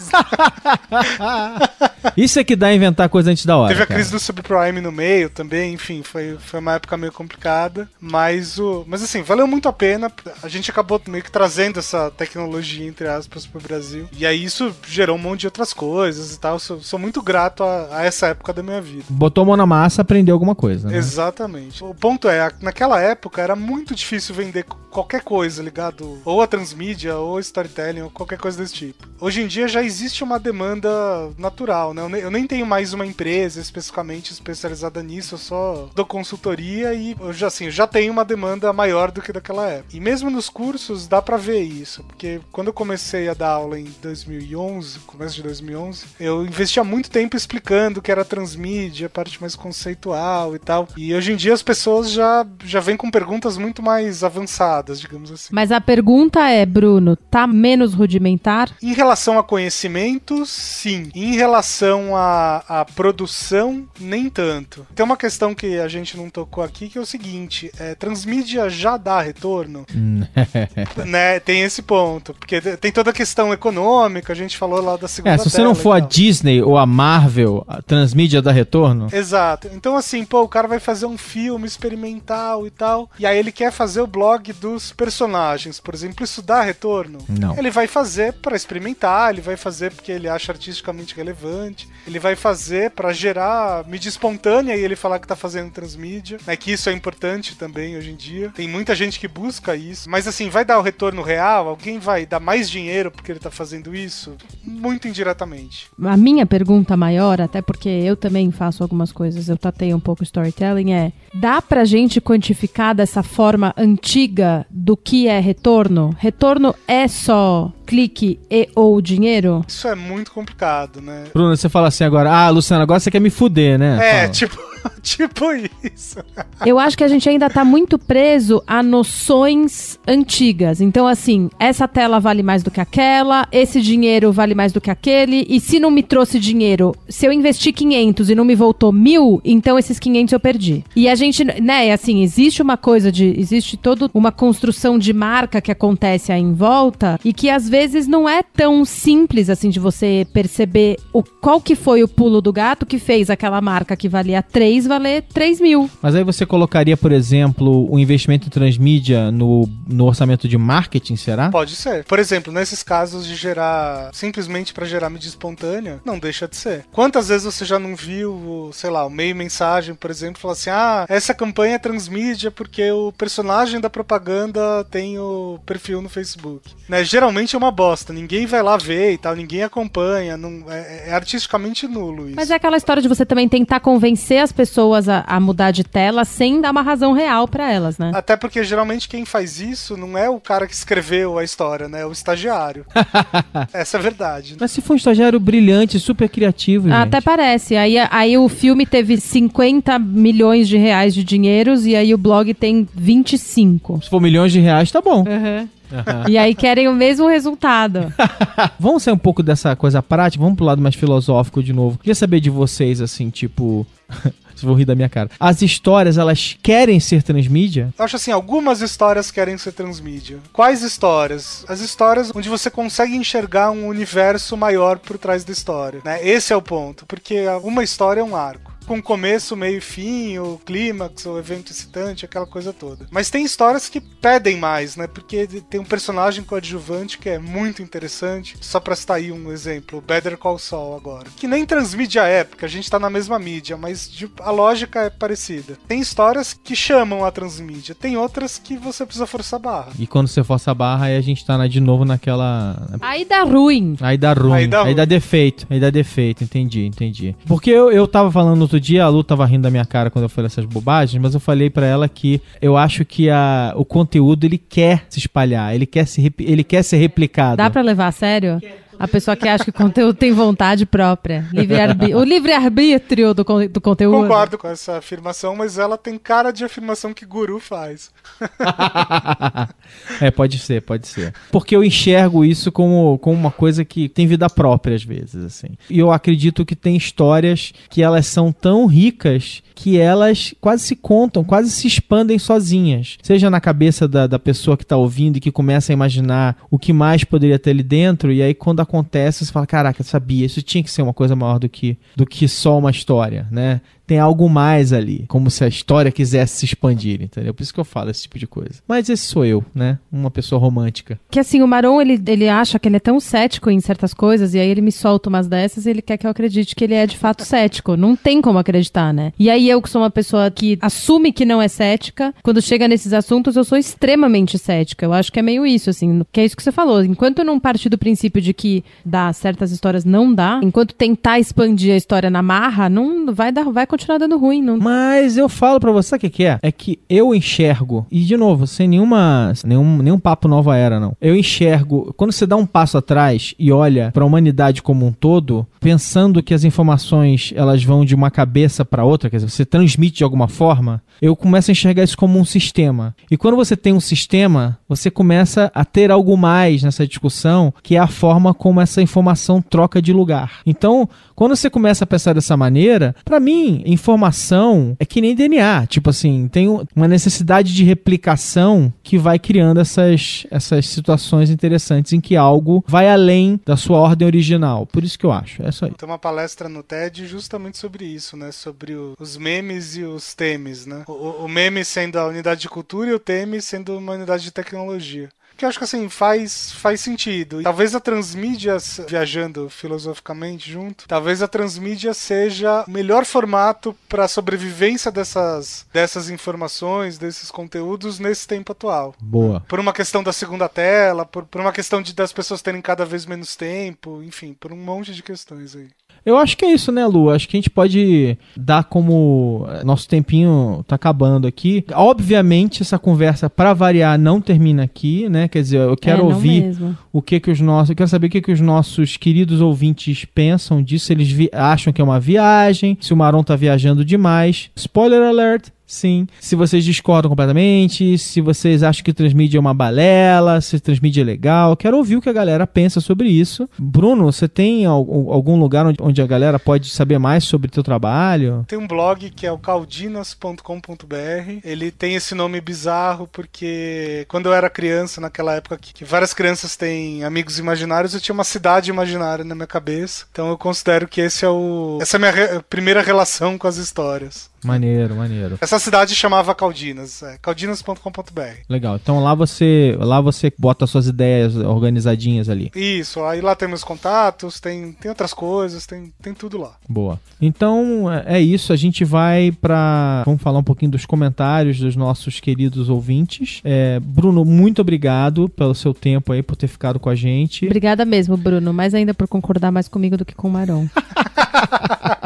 [2.17, 3.69] Isso é que dá a inventar coisa antes da hora.
[3.69, 3.99] Teve a cara.
[3.99, 7.89] crise do subprime no meio também, enfim, foi, foi uma época meio complicada.
[8.01, 8.85] Mas o.
[8.87, 10.11] Mas assim, valeu muito a pena.
[10.43, 14.09] A gente acabou meio que trazendo essa tecnologia, entre aspas, pro Brasil.
[14.17, 16.59] E aí isso gerou um monte de outras coisas e tal.
[16.59, 19.05] Sou, sou muito grato a, a essa época da minha vida.
[19.09, 20.97] Botou a mão na massa, aprendeu alguma coisa, né?
[20.97, 21.83] Exatamente.
[21.83, 27.17] O ponto é, naquela época era muito difícil vender qualquer coisa ligado ou a transmídia,
[27.17, 29.12] ou storytelling, ou qualquer coisa desse tipo.
[29.23, 30.91] Hoje em dia já existe uma demanda
[31.39, 32.03] natural, né?
[32.03, 36.93] Eu nem, eu nem tenho mais uma empresa especificamente especializada nisso, eu só dou consultoria
[36.93, 39.97] e eu já assim, já tenho uma demanda maior do que daquela época.
[39.97, 43.79] E mesmo nos cursos dá pra ver isso, porque quando eu comecei a dar aula
[43.79, 49.11] em 2011, começo de 2011, eu investia muito tempo explicando o que era transmídia, a
[49.11, 50.89] parte mais conceitual e tal.
[50.97, 55.31] E hoje em dia as pessoas já já vêm com perguntas muito mais avançadas, digamos
[55.31, 55.51] assim.
[55.53, 58.71] Mas a pergunta é, Bruno, tá menos experimentar?
[58.83, 61.11] Em relação a conhecimento, sim.
[61.15, 64.87] Em relação à, à produção, nem tanto.
[64.95, 68.69] Tem uma questão que a gente não tocou aqui, que é o seguinte: é, transmídia
[68.71, 69.87] já dá retorno?
[71.07, 71.41] né?
[71.41, 72.35] Tem esse ponto.
[72.35, 75.63] Porque tem toda a questão econômica, a gente falou lá da segunda É, se você
[75.63, 79.09] não for a Disney ou a Marvel, a transmídia dá retorno?
[79.13, 79.69] Exato.
[79.73, 83.53] Então, assim, pô, o cara vai fazer um filme experimental e tal, e aí ele
[83.53, 87.19] quer fazer o blog dos personagens, por exemplo, isso dá retorno?
[87.29, 87.57] Não.
[87.59, 92.37] Ele vai fazer para experimentar, ele vai fazer porque ele acha artisticamente relevante, ele vai
[92.37, 96.57] fazer para gerar mídia espontânea e ele falar que tá fazendo transmídia, né?
[96.57, 98.51] Que isso é importante também hoje em dia.
[98.55, 101.69] Tem muita gente que busca isso, mas assim, vai dar o retorno real?
[101.69, 104.37] Alguém vai dar mais dinheiro porque ele tá fazendo isso?
[104.65, 105.89] Muito indiretamente.
[106.03, 110.23] A minha pergunta maior, até porque eu também faço algumas coisas, eu tatei um pouco
[110.23, 116.15] storytelling, é: dá pra gente quantificar dessa forma antiga do que é retorno?
[116.19, 119.63] Retorno é só clique e ou dinheiro?
[119.69, 121.25] Isso é muito complicado, né?
[121.35, 123.99] Bruno, você fala assim agora, ah, Luciano, agora você quer me fuder, né?
[124.01, 124.29] É, Fala.
[124.31, 124.73] tipo.
[125.03, 125.45] tipo
[125.83, 126.19] isso.
[126.65, 130.81] Eu acho que a gente ainda tá muito preso a noções antigas.
[130.81, 134.91] Então, assim, essa tela vale mais do que aquela, esse dinheiro vale mais do que
[134.91, 138.93] aquele, e se não me trouxe dinheiro, se eu investi 500 e não me voltou
[138.93, 140.85] mil, então esses 500 eu perdi.
[140.95, 143.35] E a gente, né, assim, existe uma coisa de.
[143.39, 147.82] Existe toda uma construção de marca que acontece aí em volta e que às vezes
[148.07, 152.53] não é tão simples, assim, de você perceber o, qual que foi o pulo do
[152.53, 155.91] gato que fez aquela marca que valia 3 valer 3 mil.
[156.01, 161.17] Mas aí você colocaria, por exemplo, o investimento em transmídia no, no orçamento de marketing,
[161.17, 161.51] será?
[161.51, 162.05] Pode ser.
[162.05, 166.85] Por exemplo, nesses casos de gerar simplesmente para gerar mídia espontânea, não deixa de ser.
[166.93, 170.71] Quantas vezes você já não viu, sei lá, o meio mensagem, por exemplo, falar assim:
[170.71, 176.71] "Ah, essa campanha é transmídia porque o personagem da propaganda tem o perfil no Facebook".
[176.89, 177.05] Né?
[177.05, 181.15] Geralmente é uma bosta, ninguém vai lá ver e tal, ninguém acompanha, não é, é
[181.15, 182.37] artisticamente nulo isso.
[182.37, 185.85] Mas é aquela história de você também tentar convencer as pessoas a, a mudar de
[185.85, 188.11] tela sem dar uma razão real para elas, né?
[188.15, 192.03] Até porque geralmente quem faz isso não é o cara que escreveu a história, né?
[192.03, 192.85] É o estagiário.
[193.73, 194.57] Essa é a verdade.
[194.59, 196.97] Mas se for um estagiário brilhante, super criativo, gente.
[196.97, 197.77] Até parece.
[197.77, 202.53] Aí, aí o filme teve 50 milhões de reais de dinheiros e aí o blog
[202.55, 204.01] tem 25.
[204.03, 205.21] Se for milhões de reais, tá bom.
[205.21, 205.69] Uhum.
[206.29, 208.13] E aí querem o mesmo resultado.
[208.79, 211.99] vamos sair um pouco dessa coisa prática, vamos pro lado mais filosófico de novo.
[211.99, 213.87] Queria saber de vocês, assim, tipo.
[214.55, 215.31] Vocês vão rir da minha cara.
[215.41, 217.93] As histórias, elas querem ser transmídia?
[217.99, 220.39] Eu acho assim, algumas histórias querem ser transmídia.
[220.53, 221.65] Quais histórias?
[221.69, 226.03] As histórias onde você consegue enxergar um universo maior por trás da história.
[226.05, 226.25] Né?
[226.27, 227.07] Esse é o ponto.
[227.07, 231.73] Porque uma história é um arco com começo, meio e fim, o clímax, o evento
[231.73, 233.07] excitante, aquela coisa toda.
[233.11, 235.07] Mas tem histórias que pedem mais, né?
[235.07, 238.57] Porque tem um personagem coadjuvante que é muito interessante.
[238.61, 241.29] Só pra citar aí um exemplo, o Better Call Saul agora.
[241.37, 245.11] Que nem transmídia é, porque a gente tá na mesma mídia, mas a lógica é
[245.11, 245.79] parecida.
[245.87, 249.93] Tem histórias que chamam a transmídia, tem outras que você precisa forçar a barra.
[249.99, 252.89] E quando você força a barra, aí a gente tá na, de novo naquela...
[253.01, 253.97] Aí dá ruim.
[254.01, 254.53] Aí dá ruim.
[254.53, 255.67] Aí dá, aí dá defeito.
[255.71, 257.37] Aí dá defeito, entendi, entendi.
[257.47, 260.25] Porque eu, eu tava falando outro dia, a Lu tava rindo da minha cara quando
[260.25, 263.85] eu falei essas bobagens, mas eu falei para ela que eu acho que a, o
[263.85, 267.57] conteúdo ele quer se espalhar, ele quer, se, ele quer ser replicado.
[267.57, 268.61] Dá para levar a sério?
[269.03, 271.45] A pessoa que acha que o conteúdo tem vontade própria.
[271.53, 274.23] Livre o livre-arbítrio do, do conteúdo.
[274.23, 278.13] Concordo com essa afirmação, mas ela tem cara de afirmação que guru faz.
[280.21, 281.35] é, pode ser, pode ser.
[281.51, 285.71] Porque eu enxergo isso como, como uma coisa que tem vida própria às vezes, assim.
[285.91, 290.95] E eu acredito que tem histórias que elas são tão ricas que elas quase se
[290.95, 293.19] contam, quase se expandem sozinhas.
[293.21, 296.79] Seja na cabeça da, da pessoa que está ouvindo e que começa a imaginar o
[296.79, 300.63] que mais poderia ter ali dentro, e aí quando acontece, você fala, caraca, sabia, isso
[300.63, 303.81] tinha que ser uma coisa maior do que, do que só uma história, né?
[304.13, 307.55] Tem algo mais ali, como se a história quisesse se expandir, entendeu?
[307.55, 308.83] Por isso que eu falo esse tipo de coisa.
[308.87, 309.99] Mas esse sou eu, né?
[310.13, 311.19] Uma pessoa romântica.
[311.31, 314.53] Que assim, o Maron, ele, ele acha que ele é tão cético em certas coisas,
[314.53, 316.93] e aí ele me solta umas dessas e ele quer que eu acredite que ele
[316.93, 317.97] é de fato cético.
[317.97, 319.33] Não tem como acreditar, né?
[319.39, 322.87] E aí eu, que sou uma pessoa que assume que não é cética, quando chega
[322.87, 325.07] nesses assuntos, eu sou extremamente cética.
[325.07, 327.03] Eu acho que é meio isso, assim, que é isso que você falou.
[327.03, 331.41] Enquanto eu não partir do princípio de que dá certas histórias não dá, enquanto tentar
[331.41, 334.63] expandir a história na marra, não vai dar, vai continuar dando ruim.
[334.63, 334.79] Não...
[334.79, 336.59] Mas eu falo pra você, o que, que é?
[336.63, 341.17] É que eu enxergo, e de novo, sem nenhuma, nenhum, nenhum papo nova era, não.
[341.21, 345.67] Eu enxergo, quando você dá um passo atrás e olha pra humanidade como um todo,
[345.83, 350.19] pensando que as informações elas vão de uma cabeça para outra, quer dizer, você transmite
[350.19, 353.15] de alguma forma, eu começo a enxergar isso como um sistema.
[353.31, 357.97] E quando você tem um sistema, você começa a ter algo mais nessa discussão, que
[357.97, 360.61] é a forma como essa informação troca de lugar.
[360.65, 365.87] Então, quando você começa a pensar dessa maneira, para mim, informação é que nem DNA.
[365.87, 372.21] Tipo assim, tem uma necessidade de replicação que vai criando essas, essas situações interessantes em
[372.21, 374.87] que algo vai além da sua ordem original.
[374.87, 375.63] Por isso que eu acho.
[375.73, 375.89] Isso.
[375.91, 378.53] Tem uma palestra no TED justamente sobre isso, né?
[378.53, 381.05] Sobre o, os memes e os temes, né?
[381.09, 384.51] O, o meme sendo a unidade de cultura e o teme sendo uma unidade de
[384.51, 387.61] tecnologia que eu acho que assim faz, faz sentido.
[387.61, 388.77] E talvez a transmídia,
[389.09, 396.31] viajando filosoficamente junto, talvez a transmídia seja o melhor formato para a sobrevivência dessas, dessas
[396.31, 399.15] informações, desses conteúdos nesse tempo atual.
[399.21, 399.61] Boa.
[399.69, 403.05] Por uma questão da segunda tela, por, por uma questão de das pessoas terem cada
[403.05, 405.89] vez menos tempo, enfim, por um monte de questões aí.
[406.25, 407.31] Eu acho que é isso, né, Lu?
[407.31, 411.85] Acho que a gente pode dar como eh, nosso tempinho tá acabando aqui.
[411.93, 415.49] Obviamente essa conversa para variar não termina aqui, né?
[415.49, 416.97] Quer dizer, eu quero é, ouvir mesmo.
[417.13, 420.25] o que que os nossos, eu quero saber o que que os nossos queridos ouvintes
[420.25, 424.71] pensam disso, eles acham que é uma viagem, se o Maron tá viajando demais.
[424.77, 426.27] Spoiler alert, Sim.
[426.41, 431.25] Se vocês discordam completamente, se vocês acham que transmídia é uma balela, se transmídia é
[431.25, 433.69] legal, quero ouvir o que a galera pensa sobre isso.
[433.79, 438.65] Bruno, você tem algum lugar onde a galera pode saber mais sobre teu trabalho?
[438.67, 441.61] Tem um blog que é o caldinas.com.br.
[441.63, 446.75] Ele tem esse nome bizarro porque quando eu era criança, naquela época que várias crianças
[446.75, 450.25] têm amigos imaginários, eu tinha uma cidade imaginária na minha cabeça.
[450.33, 453.67] Então eu considero que esse é o essa é a minha re primeira relação com
[453.67, 454.51] as histórias.
[454.65, 455.59] Maneiro, maneiro.
[455.61, 458.41] Essa cidade chamava Caldinas, é, caldinas.com.br.
[458.69, 458.97] Legal.
[458.97, 462.71] Então lá você, lá você bota suas ideias organizadinhas ali.
[462.75, 466.77] Isso, aí lá tem meus contatos, tem, tem outras coisas, tem, tem tudo lá.
[466.89, 467.21] Boa.
[467.41, 471.97] Então é, é isso, a gente vai para vamos falar um pouquinho dos comentários dos
[471.97, 473.61] nossos queridos ouvintes.
[473.65, 477.67] É, Bruno, muito obrigado pelo seu tempo aí por ter ficado com a gente.
[477.67, 480.89] Obrigada mesmo, Bruno, mais ainda por concordar mais comigo do que com o Marão.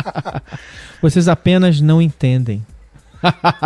[1.00, 2.62] Vocês apenas não entendem.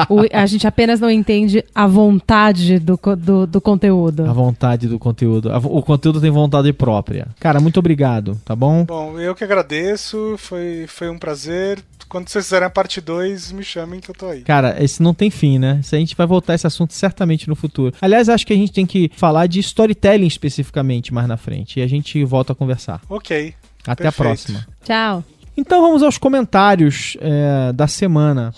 [0.09, 4.25] O, a gente apenas não entende a vontade do, do, do conteúdo.
[4.25, 5.51] A vontade do conteúdo.
[5.65, 7.29] o conteúdo tem vontade própria.
[7.39, 8.85] Cara, muito obrigado, tá bom?
[8.85, 10.37] Bom, eu que agradeço.
[10.39, 11.83] Foi, foi um prazer.
[12.09, 14.43] Quando vocês fizerem a parte 2, me chamem que eu tô aí.
[14.43, 15.79] Cara, esse não tem fim, né?
[15.81, 17.95] Isso a gente vai voltar a esse assunto certamente no futuro.
[18.01, 21.79] Aliás, acho que a gente tem que falar de storytelling especificamente mais na frente.
[21.79, 23.01] E a gente volta a conversar.
[23.09, 23.55] Ok.
[23.87, 24.09] Até Perfeito.
[24.09, 24.67] a próxima.
[24.85, 25.25] Tchau.
[25.61, 28.51] Então vamos aos comentários é, da semana.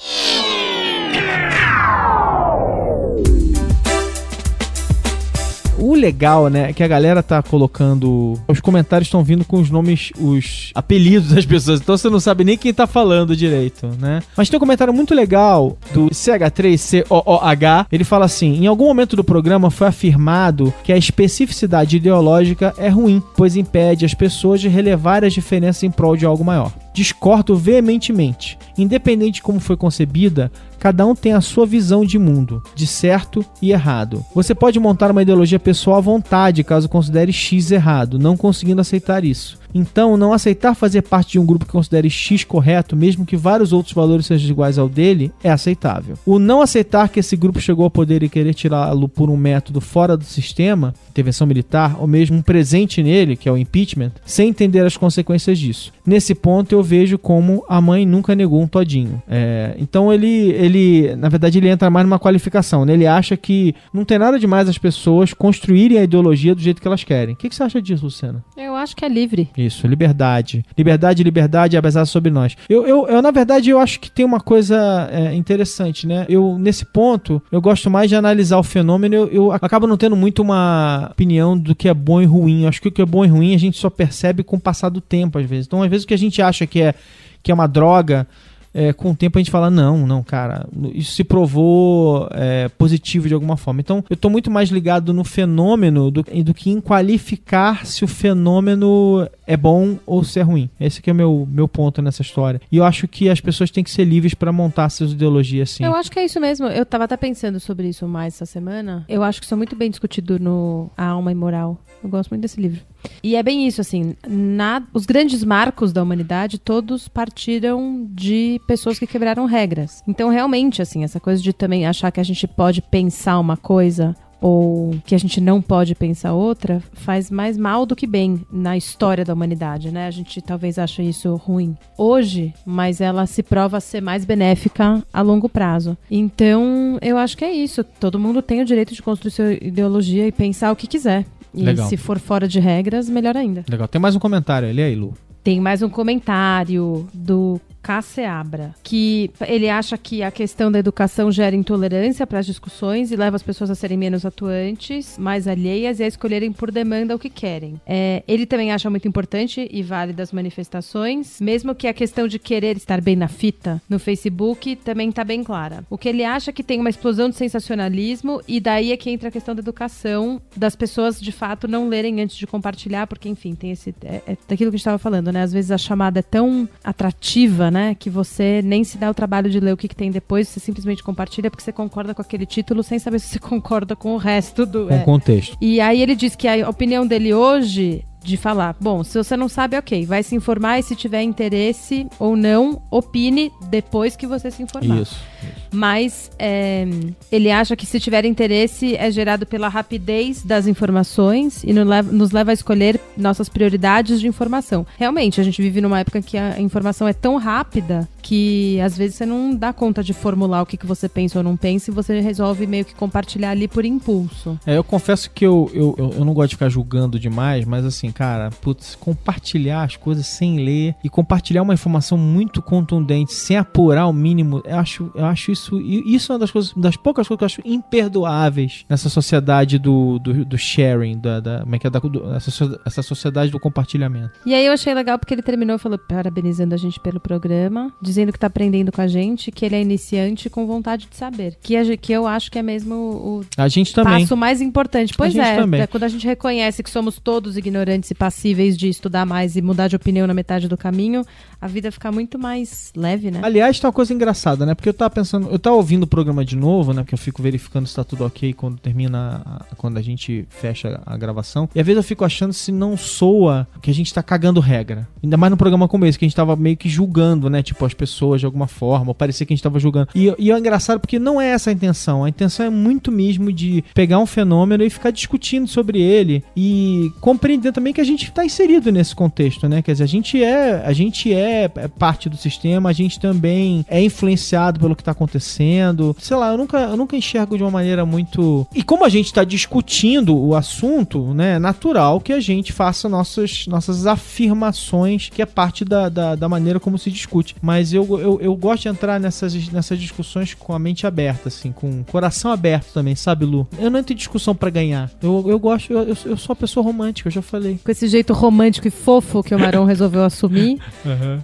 [5.92, 8.40] O legal, né, é que a galera tá colocando.
[8.48, 11.82] Os comentários estão vindo com os nomes, os apelidos das pessoas.
[11.82, 14.22] Então você não sabe nem quem tá falando direito, né?
[14.34, 17.88] Mas tem um comentário muito legal do CH3COOH.
[17.92, 22.88] Ele fala assim: em algum momento do programa foi afirmado que a especificidade ideológica é
[22.88, 26.72] ruim, pois impede as pessoas de relevar as diferenças em prol de algo maior.
[26.94, 28.58] Discordo veementemente.
[28.78, 30.50] Independente de como foi concebida,
[30.82, 34.24] cada um tem a sua visão de mundo, de certo e errado.
[34.34, 39.24] Você pode montar uma ideologia pessoal à vontade caso considere X errado, não conseguindo aceitar
[39.24, 39.61] isso.
[39.74, 43.72] Então, não aceitar fazer parte de um grupo que considere X correto, mesmo que vários
[43.72, 46.16] outros valores sejam iguais ao dele, é aceitável.
[46.26, 49.80] O não aceitar que esse grupo chegou ao poder e querer tirá-lo por um método
[49.80, 54.48] fora do sistema, intervenção militar, ou mesmo um presente nele, que é o impeachment, sem
[54.48, 55.92] entender as consequências disso.
[56.04, 59.22] Nesse ponto, eu vejo como a mãe nunca negou um todinho.
[59.28, 62.84] É, então, ele, ele, na verdade, ele entra mais numa qualificação.
[62.84, 62.94] Né?
[62.94, 66.88] Ele acha que não tem nada demais as pessoas construírem a ideologia do jeito que
[66.88, 67.34] elas querem.
[67.34, 68.44] O que, que você acha disso, Luciana?
[68.56, 69.48] Eu acho que é livre.
[69.66, 70.64] Isso, liberdade.
[70.76, 72.56] Liberdade, liberdade, apesar sobre nós.
[72.68, 76.26] Eu, eu, eu, na verdade, eu acho que tem uma coisa é, interessante, né?
[76.28, 79.14] Eu, nesse ponto, eu gosto mais de analisar o fenômeno.
[79.14, 82.62] Eu, eu acabo não tendo muito uma opinião do que é bom e ruim.
[82.62, 84.60] Eu acho que o que é bom e ruim a gente só percebe com o
[84.60, 85.66] passar do tempo, às vezes.
[85.66, 86.94] Então, às vezes, o que a gente acha que é,
[87.42, 88.26] que é uma droga
[88.74, 93.28] é, com o tempo a gente fala, não, não, cara, isso se provou é, positivo
[93.28, 93.80] de alguma forma.
[93.80, 98.08] Então, eu estou muito mais ligado no fenômeno do, do que em qualificar se o
[98.08, 100.70] fenômeno é bom ou se é ruim.
[100.80, 102.60] Esse que é o meu, meu ponto nessa história.
[102.70, 105.84] E eu acho que as pessoas têm que ser livres para montar suas ideologias assim.
[105.84, 106.66] Eu acho que é isso mesmo.
[106.66, 109.04] Eu estava até pensando sobre isso mais essa semana.
[109.08, 111.78] Eu acho que isso é muito bem discutido no A Alma Imoral.
[112.02, 112.80] Eu gosto muito desse livro.
[113.22, 118.98] E é bem isso, assim, na, os grandes marcos da humanidade, todos partiram de pessoas
[118.98, 120.02] que quebraram regras.
[120.06, 124.16] Então, realmente, assim, essa coisa de também achar que a gente pode pensar uma coisa
[124.42, 128.76] ou que a gente não pode pensar outra, faz mais mal do que bem na
[128.76, 130.08] história da humanidade, né?
[130.08, 135.22] A gente talvez ache isso ruim hoje, mas ela se prova ser mais benéfica a
[135.22, 135.96] longo prazo.
[136.10, 137.84] Então, eu acho que é isso.
[137.84, 141.24] Todo mundo tem o direito de construir sua ideologia e pensar o que quiser.
[141.54, 141.88] E Legal.
[141.88, 143.64] se for fora de regras, melhor ainda.
[143.68, 143.88] Legal.
[143.88, 145.14] Tem mais um comentário ali aí, Lu.
[145.44, 151.56] Tem mais um comentário do Casseabra, que ele acha que a questão da educação gera
[151.56, 156.04] intolerância para as discussões e leva as pessoas a serem menos atuantes, mais alheias e
[156.04, 157.80] a escolherem por demanda o que querem.
[157.86, 162.38] É, ele também acha muito importante e válida as manifestações, mesmo que a questão de
[162.38, 165.84] querer estar bem na fita no Facebook também está bem clara.
[165.90, 169.10] O que ele acha é que tem uma explosão de sensacionalismo e daí é que
[169.10, 173.28] entra a questão da educação, das pessoas de fato não lerem antes de compartilhar, porque
[173.28, 173.94] enfim, tem esse.
[174.04, 175.42] É, é daquilo que estava falando, né?
[175.42, 177.94] Às vezes a chamada é tão atrativa, né?
[177.94, 180.60] Que você nem se dá o trabalho de ler o que, que tem depois, você
[180.60, 184.16] simplesmente compartilha porque você concorda com aquele título sem saber se você concorda com o
[184.18, 184.86] resto do.
[184.86, 184.98] Com é.
[184.98, 185.56] contexto.
[185.60, 189.48] E aí ele diz que a opinião dele hoje de falar, bom, se você não
[189.48, 194.50] sabe, ok, vai se informar e se tiver interesse ou não, opine depois que você
[194.50, 195.00] se informar.
[195.00, 195.31] Isso.
[195.72, 196.86] Mas é,
[197.30, 202.50] ele acha que se tiver interesse é gerado pela rapidez das informações e nos leva,
[202.50, 204.86] a escolher nossas prioridades de informação.
[204.98, 209.16] Realmente, a gente vive numa época que a informação é tão rápida que às vezes
[209.16, 211.94] você não dá conta de formular o que, que você pensa ou não pensa e
[211.94, 214.58] você resolve meio que compartilhar ali por impulso.
[214.64, 217.84] É, eu confesso que eu, eu, eu, eu não gosto de ficar julgando demais, mas
[217.84, 223.56] assim, cara, putz, compartilhar as coisas sem ler e compartilhar uma informação muito contundente, sem
[223.56, 225.80] apurar o mínimo, eu acho, eu acho isso.
[225.80, 227.62] e Isso é uma das coisas, das poucas coisas que eu acho
[228.06, 232.34] imperdoáveis nessa sociedade do, do, do sharing, da, da, como é que é, da, do-
[232.34, 234.32] essa, essa sociedade do compartilhamento.
[234.44, 237.92] E aí eu achei legal porque ele terminou e falou parabenizando a gente pelo programa,
[238.00, 241.56] dizendo que tá aprendendo com a gente, que ele é iniciante com vontade de saber.
[241.62, 244.20] Que, a ge- que eu acho que é mesmo o A gente também.
[244.20, 245.14] passo mais importante.
[245.16, 245.80] Pois é, também.
[245.80, 249.62] é quando a gente reconhece que somos todos ignorantes e passíveis de estudar mais e
[249.62, 251.24] mudar de opinião na metade do caminho,
[251.60, 253.40] a vida fica muito mais leve, né?
[253.42, 254.74] Aliás, tem uma coisa engraçada, né?
[254.74, 257.02] Porque eu tava pensando, eu tava ouvindo o programa de novo, né?
[257.02, 261.00] Porque eu fico verificando se tá tudo ok quando termina, a- quando a gente fecha
[261.04, 261.68] a gravação.
[261.74, 265.08] E às vezes eu fico achando se não soa que a gente tá cagando regra.
[265.22, 267.62] Ainda mais no programa como esse, que a gente tava meio que julgando, né?
[267.62, 270.08] Tipo, as pessoas de alguma forma, ou parecia que a gente tava julgando.
[270.14, 272.24] E, e é engraçado porque não é essa a intenção.
[272.24, 277.10] A intenção é muito mesmo de pegar um fenômeno e ficar discutindo sobre ele e
[277.20, 279.82] compreender também que a gente tá inserido nesse contexto, né?
[279.82, 283.84] Quer dizer, a gente é, a gente é é parte do sistema, a gente também
[283.88, 286.16] é influenciado pelo que tá acontecendo.
[286.18, 288.66] Sei lá, eu nunca, eu nunca enxergo de uma maneira muito.
[288.74, 291.56] E como a gente tá discutindo o assunto, né?
[291.56, 296.48] É natural que a gente faça nossas, nossas afirmações, que é parte da, da, da
[296.48, 297.54] maneira como se discute.
[297.60, 301.72] Mas eu, eu, eu gosto de entrar nessas, nessas discussões com a mente aberta, assim,
[301.72, 303.66] com o coração aberto também, sabe, Lu?
[303.78, 305.10] Eu não entro em discussão pra ganhar.
[305.22, 307.78] Eu, eu gosto, eu, eu, eu sou uma pessoa romântica, eu já falei.
[307.82, 310.78] Com esse jeito romântico e fofo que o Marão resolveu assumir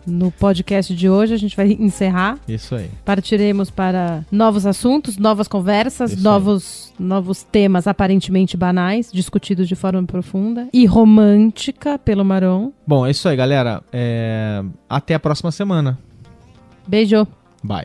[0.06, 2.38] no podcast de hoje, a gente vai encerrar.
[2.48, 2.90] Isso aí.
[3.04, 10.02] Partiremos para novos assuntos, novas conversas, Isso novos, novos temas aparentemente banais, discutidos de forma
[10.04, 12.72] profunda e romântica pelo Maron.
[12.86, 13.82] Bom, é isso aí, galera.
[13.92, 15.98] É, Até a próxima semana.
[16.86, 17.26] Beijo!
[17.62, 17.84] Bye.